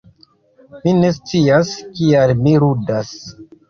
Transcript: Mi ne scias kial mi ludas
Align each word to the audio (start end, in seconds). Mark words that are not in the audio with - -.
Mi 0.85 0.93
ne 1.03 1.13
scias 1.19 1.71
kial 2.01 2.37
mi 2.43 2.59
ludas 2.67 3.19